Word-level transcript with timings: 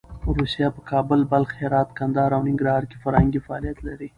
روسیه 0.37 0.67
په 0.75 0.81
کابل، 0.91 1.19
بلخ، 1.31 1.49
هرات، 1.61 1.89
کندهار 1.99 2.31
او 2.35 2.41
ننګرهار 2.47 2.83
کې 2.89 2.97
فرهنګي 3.03 3.39
فعالیت 3.45 3.77
لري. 3.87 4.07